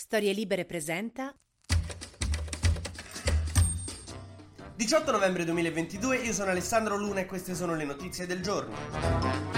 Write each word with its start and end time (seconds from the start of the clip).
Storie 0.00 0.32
Libere 0.32 0.64
presenta 0.64 1.30
18 4.74 5.10
novembre 5.10 5.44
2022, 5.44 6.16
io 6.20 6.32
sono 6.32 6.50
Alessandro 6.50 6.96
Luna 6.96 7.20
e 7.20 7.26
queste 7.26 7.54
sono 7.54 7.74
le 7.74 7.84
notizie 7.84 8.24
del 8.24 8.40
giorno. 8.40 9.49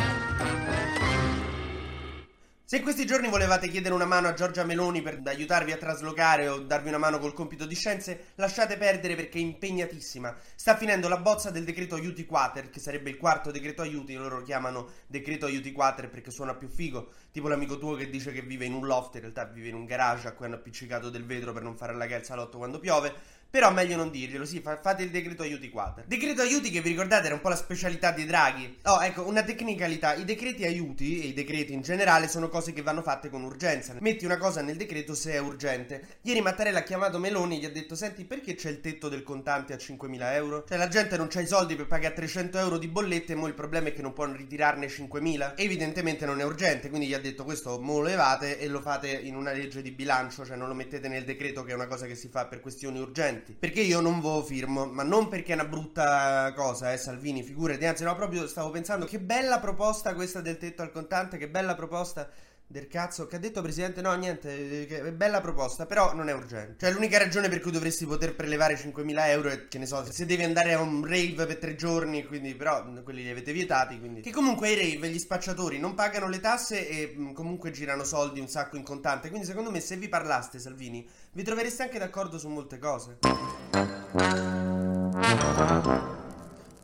Se 2.72 2.78
in 2.78 2.84
questi 2.84 3.04
giorni 3.04 3.28
volevate 3.28 3.68
chiedere 3.68 3.92
una 3.92 4.06
mano 4.06 4.28
a 4.28 4.32
Giorgia 4.32 4.64
Meloni 4.64 5.02
per 5.02 5.20
aiutarvi 5.22 5.72
a 5.72 5.76
traslocare 5.76 6.48
o 6.48 6.60
darvi 6.60 6.88
una 6.88 6.96
mano 6.96 7.18
col 7.18 7.34
compito 7.34 7.66
di 7.66 7.74
scienze, 7.74 8.28
lasciate 8.36 8.78
perdere 8.78 9.14
perché 9.14 9.36
è 9.36 9.42
impegnatissima. 9.42 10.34
Sta 10.54 10.74
finendo 10.74 11.06
la 11.06 11.18
bozza 11.18 11.50
del 11.50 11.64
decreto 11.64 11.96
aiuti 11.96 12.24
quater, 12.24 12.70
che 12.70 12.80
sarebbe 12.80 13.10
il 13.10 13.18
quarto 13.18 13.50
decreto 13.50 13.82
aiuti, 13.82 14.14
loro 14.14 14.38
lo 14.38 14.42
chiamano 14.42 14.88
decreto 15.06 15.44
aiuti 15.44 15.70
quater 15.70 16.08
perché 16.08 16.30
suona 16.30 16.54
più 16.54 16.68
figo, 16.68 17.12
tipo 17.30 17.46
l'amico 17.46 17.76
tuo 17.78 17.94
che 17.94 18.08
dice 18.08 18.32
che 18.32 18.40
vive 18.40 18.64
in 18.64 18.72
un 18.72 18.86
loft, 18.86 19.16
in 19.16 19.20
realtà 19.20 19.44
vive 19.44 19.68
in 19.68 19.74
un 19.74 19.84
garage 19.84 20.28
a 20.28 20.32
cui 20.32 20.46
hanno 20.46 20.54
appiccicato 20.54 21.10
del 21.10 21.26
vetro 21.26 21.52
per 21.52 21.62
non 21.62 21.76
fare 21.76 21.94
la 21.94 22.06
al 22.06 22.24
salotto 22.24 22.56
quando 22.56 22.78
piove. 22.78 23.40
Però 23.52 23.70
meglio 23.70 23.96
non 23.96 24.10
dirglielo, 24.10 24.46
sì, 24.46 24.62
fate 24.62 25.02
il 25.02 25.10
decreto 25.10 25.42
aiuti 25.42 25.68
quater. 25.68 26.06
Decreto 26.06 26.40
aiuti 26.40 26.70
che 26.70 26.80
vi 26.80 26.88
ricordate 26.88 27.26
era 27.26 27.34
un 27.34 27.42
po' 27.42 27.50
la 27.50 27.54
specialità 27.56 28.10
di 28.10 28.24
Draghi. 28.24 28.78
Oh, 28.84 29.02
ecco, 29.04 29.26
una 29.26 29.42
tecnicalità. 29.42 30.14
I 30.14 30.24
decreti 30.24 30.64
aiuti 30.64 31.20
e 31.22 31.26
i 31.26 31.34
decreti 31.34 31.74
in 31.74 31.82
generale 31.82 32.28
sono 32.28 32.48
cose 32.48 32.72
che 32.72 32.80
vanno 32.80 33.02
fatte 33.02 33.28
con 33.28 33.44
urgenza. 33.44 33.94
Metti 34.00 34.24
una 34.24 34.38
cosa 34.38 34.62
nel 34.62 34.78
decreto 34.78 35.14
se 35.14 35.32
è 35.32 35.38
urgente. 35.38 36.16
Ieri 36.22 36.40
Mattarella 36.40 36.78
ha 36.78 36.82
chiamato 36.82 37.18
Meloni 37.18 37.56
e 37.56 37.60
gli 37.60 37.64
ha 37.66 37.70
detto, 37.70 37.94
senti, 37.94 38.24
perché 38.24 38.54
c'è 38.54 38.70
il 38.70 38.80
tetto 38.80 39.10
del 39.10 39.22
contante 39.22 39.74
a 39.74 39.76
5.000 39.76 40.32
euro? 40.32 40.64
Cioè 40.66 40.78
la 40.78 40.88
gente 40.88 41.18
non 41.18 41.28
c'ha 41.28 41.42
i 41.42 41.46
soldi 41.46 41.76
per 41.76 41.86
pagare 41.86 42.14
300 42.14 42.56
euro 42.58 42.78
di 42.78 42.88
bollette 42.88 43.34
e 43.34 43.36
mo 43.36 43.48
il 43.48 43.54
problema 43.54 43.88
è 43.88 43.92
che 43.92 44.00
non 44.00 44.14
può 44.14 44.24
ritirarne 44.24 44.86
5.000. 44.86 45.56
Evidentemente 45.56 46.24
non 46.24 46.40
è 46.40 46.44
urgente, 46.44 46.88
quindi 46.88 47.06
gli 47.06 47.12
ha 47.12 47.20
detto 47.20 47.44
questo 47.44 47.78
mo 47.78 47.98
lo 47.98 48.04
levate 48.04 48.58
e 48.58 48.66
lo 48.68 48.80
fate 48.80 49.10
in 49.10 49.36
una 49.36 49.52
legge 49.52 49.82
di 49.82 49.90
bilancio, 49.90 50.46
cioè 50.46 50.56
non 50.56 50.68
lo 50.68 50.74
mettete 50.74 51.08
nel 51.08 51.24
decreto 51.24 51.64
che 51.64 51.72
è 51.72 51.74
una 51.74 51.86
cosa 51.86 52.06
che 52.06 52.14
si 52.14 52.28
fa 52.28 52.46
per 52.46 52.60
questioni 52.60 52.98
urgenti 52.98 53.40
precedenti. 53.42 53.52
Perché 53.58 53.80
io 53.80 54.00
non 54.00 54.20
vo 54.20 54.42
firmo, 54.42 54.86
ma 54.86 55.02
non 55.02 55.28
perché 55.28 55.52
è 55.52 55.54
una 55.54 55.64
brutta 55.64 56.52
cosa, 56.54 56.92
eh, 56.92 56.96
Salvini, 56.96 57.42
figurati, 57.42 57.84
anzi 57.84 58.04
no, 58.04 58.14
proprio 58.14 58.46
stavo 58.46 58.70
pensando 58.70 59.04
che 59.06 59.20
bella 59.20 59.58
proposta 59.58 60.14
questa 60.14 60.40
del 60.40 60.58
tetto 60.58 60.82
al 60.82 60.92
contante, 60.92 61.36
che 61.36 61.48
bella 61.48 61.74
proposta 61.74 62.28
del 62.66 62.88
cazzo 62.88 63.26
che 63.26 63.36
ha 63.36 63.38
detto 63.38 63.60
presidente? 63.60 64.00
No 64.00 64.14
niente 64.14 64.86
che 64.86 65.02
è 65.02 65.12
bella 65.12 65.40
proposta 65.40 65.86
però 65.86 66.14
non 66.14 66.28
è 66.28 66.32
urgente. 66.32 66.76
Cioè 66.78 66.92
l'unica 66.92 67.18
ragione 67.18 67.48
per 67.48 67.60
cui 67.60 67.70
dovresti 67.70 68.06
poter 68.06 68.34
prelevare 68.34 68.74
5.000 68.74 69.28
euro 69.28 69.48
è 69.50 69.68
che 69.68 69.78
ne 69.78 69.86
so 69.86 70.04
se 70.10 70.26
devi 70.26 70.42
andare 70.42 70.72
a 70.72 70.80
un 70.80 71.04
rave 71.04 71.46
per 71.46 71.58
tre 71.58 71.74
giorni 71.74 72.24
quindi 72.24 72.54
però 72.54 72.84
quelli 73.02 73.22
li 73.22 73.30
avete 73.30 73.52
vietati 73.52 73.98
quindi 73.98 74.20
che 74.20 74.30
comunque 74.30 74.70
i 74.70 74.94
rave 74.94 75.08
gli 75.08 75.18
spacciatori 75.18 75.78
non 75.78 75.94
pagano 75.94 76.28
le 76.28 76.40
tasse 76.40 76.88
e 76.88 77.14
mh, 77.14 77.32
comunque 77.32 77.70
girano 77.70 78.04
soldi 78.04 78.40
un 78.40 78.48
sacco 78.48 78.76
in 78.76 78.82
contante. 78.82 79.28
Quindi 79.28 79.46
secondo 79.46 79.70
me 79.70 79.80
se 79.80 79.96
vi 79.96 80.08
parlaste 80.08 80.58
Salvini 80.58 81.06
vi 81.32 81.42
trovereste 81.42 81.82
anche 81.82 81.98
d'accordo 81.98 82.38
su 82.38 82.48
molte 82.48 82.78
cose 82.78 83.18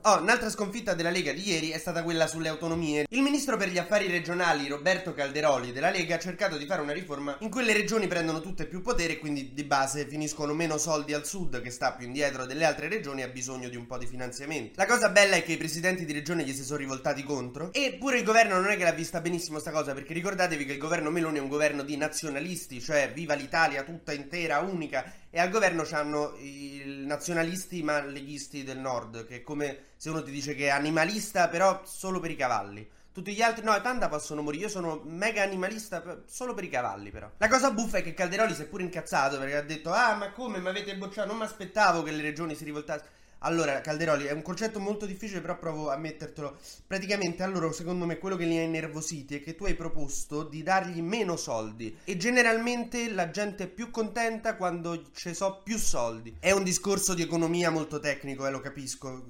Oh, 0.03 0.23
un'altra 0.23 0.49
sconfitta 0.49 0.95
della 0.95 1.11
Lega 1.11 1.33
di 1.33 1.47
ieri 1.49 1.71
è 1.71 1.79
stata 1.79 2.05
quella 2.05 2.29
sulle 2.29 2.49
autonomie. 2.49 3.07
Il 3.11 3.21
ministro 3.21 3.57
per 3.57 3.69
gli 3.69 3.79
affari 3.79 4.07
regionali 4.07 4.69
Roberto 4.69 5.13
Calderoli 5.13 5.73
della 5.73 5.91
Lega 5.91 6.15
ha 6.15 6.19
cercato 6.21 6.57
di 6.57 6.67
fare 6.67 6.83
una 6.83 6.93
riforma 6.93 7.37
in 7.41 7.51
cui 7.51 7.65
le 7.65 7.73
regioni 7.73 8.07
prendono 8.07 8.41
tutte 8.41 8.67
più 8.67 8.81
potere 8.81 9.15
e 9.15 9.19
quindi 9.19 9.53
di 9.53 9.65
base 9.65 10.07
finiscono 10.07 10.55
meno 10.55 10.79
soldi 10.79 11.15
al 11.15 11.27
sud 11.27 11.61
che 11.61 11.71
sta 11.71 11.93
più 11.95 12.07
indietro 12.07 12.47
delle 12.47 12.65
altre 12.65 12.89
regioni 12.89 13.23
e 13.23 13.25
ha 13.25 13.29
bisogno 13.29 13.69
di 13.69 13.75
un 13.75 13.87
po' 13.87 13.99
di 13.99 14.07
finanziamenti. 14.07 14.75
La 14.77 14.87
cosa 14.87 15.09
bella 15.09 15.35
è 15.35 15.43
che 15.43 15.53
i 15.53 15.57
presidenti 15.57 16.05
di 16.05 16.13
regione 16.13 16.45
gli 16.45 16.55
si 16.55 16.63
sono 16.63 16.79
rivoltati 16.79 17.25
contro 17.25 17.73
e 17.73 17.97
pure 17.99 18.19
il 18.19 18.25
governo 18.25 18.61
non 18.61 18.71
è 18.71 18.77
che 18.77 18.85
l'ha 18.85 18.93
vista 18.93 19.21
benissimo 19.21 19.59
sta 19.59 19.73
cosa 19.73 19.95
perché 19.95 20.15
ricordatevi 20.15 20.65
che 20.65 20.73
il 20.73 20.79
governo 20.79 21.11
Meloni 21.11 21.39
è 21.39 21.43
un 21.43 21.49
governo 21.49 21.83
di 21.83 21.97
nazionalisti, 21.97 22.81
cioè 22.81 23.11
viva 23.13 23.35
l'Italia 23.35 23.83
tutta 23.83 24.13
intera, 24.13 24.61
unica 24.61 25.13
e 25.31 25.41
al 25.41 25.51
governo 25.51 25.83
c'hanno 25.85 26.35
i 26.39 27.05
nazionalisti 27.07 27.83
ma 27.83 28.03
leghisti 28.03 28.65
del 28.65 28.79
nord, 28.79 29.27
che 29.27 29.37
è 29.37 29.43
come 29.43 29.87
se 29.97 30.11
uno 30.11 30.23
ti 30.23 30.31
dice 30.31 30.55
che 30.55 30.67
è 30.67 30.71
animalista 30.71 31.49
però 31.49 31.83
solo 31.85 32.21
per 32.21 32.31
i 32.31 32.37
cavalli. 32.37 32.89
Tutti 33.13 33.35
gli 33.35 33.43
altri, 33.43 33.65
no, 33.65 33.75
i 33.75 33.81
panda 33.81 34.09
possono 34.09 34.43
morire. 34.43 34.65
Io 34.65 34.69
sono 34.69 35.01
mega 35.05 35.43
animalista 35.43 36.23
solo 36.27 36.55
per 36.55 36.63
i 36.63 36.69
cavalli, 36.69 37.11
però. 37.11 37.29
La 37.39 37.49
cosa 37.49 37.73
buffa 37.73 37.99
è 37.99 38.03
che 38.03 38.15
Calderoli 38.15 38.55
si 38.55 38.63
è 38.63 38.67
pure 38.67 38.85
incazzato 38.85 39.39
perché 39.39 39.57
ha 39.57 39.63
detto: 39.63 39.91
Ah, 39.91 40.15
ma 40.15 40.31
come? 40.31 40.61
Mi 40.61 40.69
avete 40.69 40.97
bocciato? 40.97 41.27
Non 41.27 41.39
mi 41.39 41.43
aspettavo 41.43 42.05
che 42.05 42.13
le 42.13 42.23
regioni 42.23 42.55
si 42.55 42.63
rivoltassero. 42.63 43.11
Allora, 43.41 43.81
Calderoli, 43.81 44.27
è 44.27 44.33
un 44.33 44.43
concetto 44.43 44.81
molto 44.81 45.07
difficile, 45.07 45.41
però 45.41 45.59
provo 45.59 45.91
a 45.91 45.97
mettertelo. 45.97 46.57
Praticamente, 46.87 47.43
allora, 47.43 47.71
secondo 47.73 48.05
me, 48.05 48.19
quello 48.19 48.37
che 48.37 48.45
li 48.45 48.59
ha 48.59 48.63
innervositi 48.63 49.37
è 49.37 49.43
che 49.43 49.55
tu 49.55 49.65
hai 49.65 49.75
proposto 49.75 50.43
di 50.43 50.63
dargli 50.63 51.01
meno 51.01 51.37
soldi. 51.37 51.99
E 52.05 52.17
generalmente 52.17 53.11
la 53.13 53.31
gente 53.31 53.65
è 53.65 53.69
più 53.69 53.91
contenta 53.91 54.57
quando 54.57 55.11
ci 55.13 55.35
so 55.35 55.61
più 55.63 55.79
soldi. 55.79 56.37
È 56.41 56.51
un 56.51 56.65
discorso 56.65 57.15
di 57.15 57.23
economia 57.23 57.71
molto 57.71 58.01
tecnico, 58.01 58.47
eh, 58.47 58.51
lo 58.51 58.61
capisco. 58.61 59.27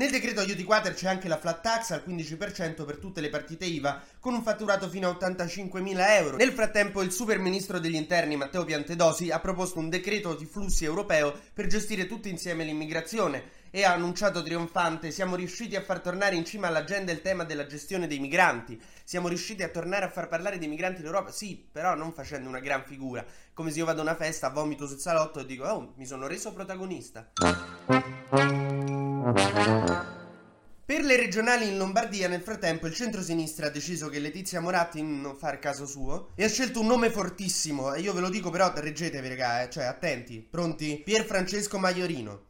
Nel 0.00 0.10
decreto 0.10 0.40
aiuti 0.40 0.64
quater 0.64 0.94
c'è 0.94 1.08
anche 1.08 1.28
la 1.28 1.36
flat 1.36 1.60
tax 1.60 1.90
al 1.90 2.02
15% 2.06 2.86
per 2.86 2.96
tutte 2.96 3.20
le 3.20 3.28
partite 3.28 3.66
IVA 3.66 4.02
con 4.18 4.32
un 4.32 4.42
fatturato 4.42 4.88
fino 4.88 5.10
a 5.10 5.12
85.000 5.12 5.96
euro. 6.16 6.36
Nel 6.38 6.52
frattempo 6.52 7.02
il 7.02 7.12
super 7.12 7.38
ministro 7.38 7.78
degli 7.78 7.96
interni 7.96 8.34
Matteo 8.34 8.64
Piantedosi 8.64 9.30
ha 9.30 9.38
proposto 9.40 9.78
un 9.78 9.90
decreto 9.90 10.34
di 10.34 10.46
flussi 10.46 10.86
europeo 10.86 11.38
per 11.52 11.66
gestire 11.66 12.06
tutti 12.06 12.30
insieme 12.30 12.64
l'immigrazione 12.64 13.58
e 13.68 13.84
ha 13.84 13.92
annunciato 13.92 14.42
trionfante 14.42 15.10
siamo 15.10 15.36
riusciti 15.36 15.76
a 15.76 15.82
far 15.82 16.00
tornare 16.00 16.34
in 16.34 16.46
cima 16.46 16.68
all'agenda 16.68 17.12
il 17.12 17.20
tema 17.20 17.44
della 17.44 17.66
gestione 17.66 18.06
dei 18.06 18.20
migranti. 18.20 18.80
Siamo 19.04 19.28
riusciti 19.28 19.62
a 19.62 19.68
tornare 19.68 20.06
a 20.06 20.10
far 20.10 20.28
parlare 20.28 20.56
dei 20.56 20.68
migranti 20.68 21.02
in 21.02 21.06
Europa? 21.08 21.30
Sì, 21.30 21.62
però 21.70 21.94
non 21.94 22.14
facendo 22.14 22.48
una 22.48 22.60
gran 22.60 22.84
figura. 22.86 23.22
Come 23.52 23.70
se 23.70 23.80
io 23.80 23.84
vado 23.84 23.98
a 23.98 24.04
una 24.04 24.16
festa, 24.16 24.48
vomito 24.48 24.86
sul 24.86 24.98
salotto 24.98 25.40
e 25.40 25.44
dico 25.44 25.64
"Oh, 25.64 25.92
mi 25.96 26.06
sono 26.06 26.26
reso 26.26 26.54
protagonista". 26.54 27.32
Per 30.90 31.04
le 31.04 31.16
regionali 31.16 31.68
in 31.68 31.76
Lombardia, 31.76 32.26
nel 32.26 32.40
frattempo, 32.40 32.86
il 32.86 32.94
centro-sinistra 32.94 33.66
ha 33.66 33.70
deciso 33.70 34.08
che 34.08 34.18
Letizia 34.18 34.60
Moratti 34.60 35.02
non 35.02 35.36
fa 35.36 35.52
il 35.52 35.58
caso 35.58 35.84
suo 35.84 36.30
e 36.34 36.44
ha 36.44 36.48
scelto 36.48 36.80
un 36.80 36.86
nome 36.86 37.10
fortissimo. 37.10 37.92
E 37.92 38.00
io 38.00 38.14
ve 38.14 38.20
lo 38.20 38.30
dico, 38.30 38.50
però, 38.50 38.72
reggetevi, 38.74 39.28
raga, 39.28 39.62
eh, 39.62 39.70
cioè, 39.70 39.84
attenti, 39.84 40.40
pronti? 40.40 41.02
Pier 41.04 41.24
Francesco 41.24 41.78
Maiorino. 41.78 42.48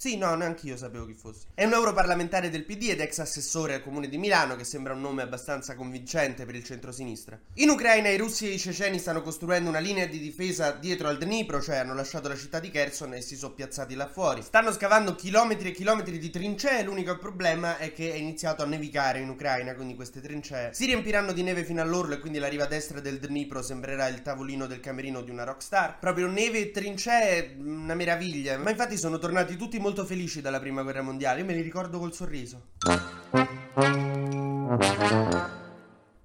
Sì, 0.00 0.16
no, 0.16 0.32
neanche 0.36 0.68
io 0.68 0.76
sapevo 0.76 1.06
chi 1.06 1.12
fosse. 1.12 1.46
È 1.54 1.64
un 1.64 1.72
europarlamentare 1.72 2.50
del 2.50 2.64
PD 2.64 2.90
ed 2.90 3.00
ex 3.00 3.18
assessore 3.18 3.74
al 3.74 3.82
comune 3.82 4.08
di 4.08 4.16
Milano, 4.16 4.54
che 4.54 4.62
sembra 4.62 4.92
un 4.92 5.00
nome 5.00 5.22
abbastanza 5.22 5.74
convincente 5.74 6.46
per 6.46 6.54
il 6.54 6.62
centro-sinistra. 6.62 7.36
In 7.54 7.70
Ucraina 7.70 8.08
i 8.08 8.16
russi 8.16 8.46
e 8.46 8.52
i 8.52 8.60
ceceni 8.60 9.00
stanno 9.00 9.22
costruendo 9.22 9.68
una 9.68 9.80
linea 9.80 10.06
di 10.06 10.20
difesa 10.20 10.70
dietro 10.70 11.08
al 11.08 11.18
Dnipro, 11.18 11.60
cioè 11.60 11.78
hanno 11.78 11.94
lasciato 11.94 12.28
la 12.28 12.36
città 12.36 12.60
di 12.60 12.70
Kherson 12.70 13.14
e 13.14 13.22
si 13.22 13.34
sono 13.34 13.54
piazzati 13.54 13.96
là 13.96 14.06
fuori. 14.06 14.42
Stanno 14.42 14.70
scavando 14.70 15.16
chilometri 15.16 15.70
e 15.70 15.72
chilometri 15.72 16.18
di 16.18 16.30
trincee, 16.30 16.84
l'unico 16.84 17.18
problema 17.18 17.78
è 17.78 17.92
che 17.92 18.12
è 18.12 18.16
iniziato 18.16 18.62
a 18.62 18.66
nevicare 18.66 19.18
in 19.18 19.30
Ucraina, 19.30 19.74
quindi 19.74 19.96
queste 19.96 20.20
trincee 20.20 20.70
si 20.74 20.86
riempiranno 20.86 21.32
di 21.32 21.42
neve 21.42 21.64
fino 21.64 21.82
all'orlo 21.82 22.14
e 22.14 22.20
quindi 22.20 22.38
la 22.38 22.46
riva 22.46 22.66
destra 22.66 23.00
del 23.00 23.18
Dnipro 23.18 23.62
sembrerà 23.62 24.06
il 24.06 24.22
tavolino 24.22 24.66
del 24.66 24.78
camerino 24.78 25.22
di 25.22 25.32
una 25.32 25.42
rockstar. 25.42 25.98
Proprio 25.98 26.28
neve 26.28 26.60
e 26.60 26.70
trincee, 26.70 27.56
una 27.58 27.96
meraviglia. 27.96 28.56
Ma 28.58 28.70
infatti 28.70 28.96
sono 28.96 29.18
tornati 29.18 29.56
tutti 29.56 29.76
molto 29.80 29.86
molto 29.88 30.04
felici 30.04 30.42
dalla 30.42 30.60
prima 30.60 30.82
guerra 30.82 31.00
mondiale, 31.00 31.40
io 31.40 31.46
me 31.46 31.54
li 31.54 31.62
ricordo 31.62 31.98
col 31.98 32.12
sorriso. 32.12 32.72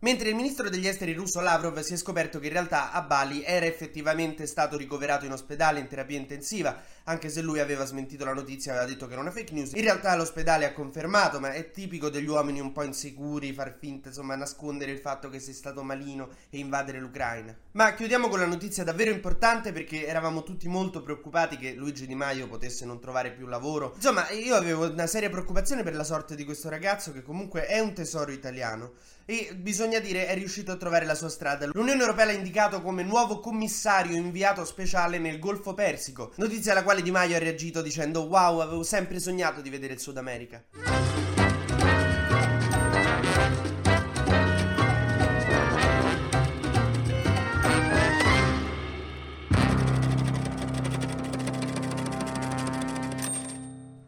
Mentre 0.04 0.28
il 0.28 0.36
ministro 0.36 0.70
degli 0.70 0.86
esteri 0.86 1.14
russo 1.14 1.40
Lavrov 1.40 1.80
si 1.80 1.94
è 1.94 1.96
scoperto 1.96 2.38
che 2.38 2.48
in 2.48 2.52
realtà 2.52 2.92
a 2.92 3.04
Bali 3.04 3.42
era 3.42 3.66
effettivamente 3.66 4.46
stato 4.48 4.76
ricoverato 4.76 5.24
in 5.24 5.32
ospedale 5.32 5.80
in 5.80 5.88
terapia 5.88 6.18
intensiva, 6.18 6.78
anche 7.06 7.30
se 7.30 7.42
lui 7.42 7.62
aveva 7.62 7.86
smentito 7.86 8.26
la 8.26 8.34
notizia 8.34 8.74
e 8.74 8.76
aveva 8.76 8.92
detto 8.92 9.06
che 9.08 9.14
era 9.14 9.22
una 9.22 9.32
fake 9.32 9.54
news. 9.54 9.72
In 9.72 9.84
realtà 9.84 10.14
l'ospedale 10.18 10.66
ha 10.66 10.74
confermato, 10.74 11.40
ma 11.40 11.54
è 11.54 11.72
tipico 11.72 12.10
degli 12.10 12.28
uomini 12.28 12.60
un 12.60 12.74
po' 12.74 12.84
insicuri 12.84 13.54
far 13.54 13.78
finta, 13.80 14.10
insomma, 14.10 14.36
nascondere 14.36 14.92
il 14.92 15.00
fatto 15.00 15.30
che 15.30 15.40
sei 15.40 15.54
stato 15.54 15.84
malino 15.84 16.32
e 16.50 16.58
invadere 16.58 17.00
l'Ucraina. 17.00 17.56
Ma 17.72 17.94
chiudiamo 17.94 18.28
con 18.28 18.40
la 18.40 18.46
notizia 18.46 18.84
davvero 18.84 19.10
importante 19.10 19.72
perché 19.72 20.06
eravamo 20.06 20.44
tutti 20.44 20.68
molto 20.68 21.02
preoccupati 21.02 21.56
che 21.56 21.76
Luigi 21.76 22.08
Di 22.08 22.16
Maio 22.16 22.50
potesse 22.50 22.84
non 22.84 23.00
trovare 23.00 23.32
più 23.32 23.46
lavoro. 23.46 23.94
Insomma, 23.96 24.30
io 24.32 24.56
avevo 24.56 24.86
una 24.86 25.08
seria 25.08 25.30
preoccupazione 25.30 25.82
per 25.82 25.96
la 25.96 26.04
sorte 26.04 26.36
di 26.36 26.44
questo 26.44 26.68
ragazzo 26.68 27.14
che 27.14 27.24
comunque 27.24 27.68
è 27.68 27.80
un 27.80 27.94
tesoro 27.94 28.34
italiano 28.34 28.96
e 29.26 29.56
bisogna 29.94 30.00
dire 30.00 30.28
è 30.28 30.34
riuscito 30.34 30.72
a 30.72 30.76
trovare 30.76 31.06
la 31.06 31.14
sua 31.14 31.30
strada. 31.30 31.68
L'Unione 31.68 32.00
Europea 32.00 32.26
l'ha 32.26 32.32
indicato 32.32 32.82
come 32.82 33.04
nuovo 33.04 33.40
commissario 33.40 34.16
inviato 34.16 34.66
speciale 34.66 35.20
nel 35.20 35.38
Golfo 35.38 35.74
Persico, 35.76 36.32
notizia 36.38 36.72
alla 36.72 36.84
quale 36.84 37.04
Di 37.04 37.12
Maio 37.12 37.36
ha 37.36 37.40
reagito 37.40 37.82
dicendo 37.82 38.22
wow, 38.22 38.60
avevo 38.60 38.84
sempre 38.84 39.20
sognato 39.20 39.62
di 39.62 39.70
vedere 39.70 39.94
il 39.94 40.00
Sud 40.00 40.18
America. 40.18 40.64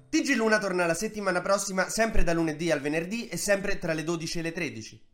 TG 0.10 0.36
Luna 0.36 0.58
torna 0.58 0.88
la 0.88 0.94
settimana 0.96 1.42
prossima, 1.42 1.90
sempre 1.90 2.24
da 2.24 2.34
lunedì 2.34 2.72
al 2.72 2.82
venerdì 2.82 3.28
e 3.28 3.38
sempre 3.38 3.78
tra 3.78 3.94
le 3.94 4.04
12 4.04 4.40
e 4.40 4.42
le 4.42 4.52
13. 4.52 5.14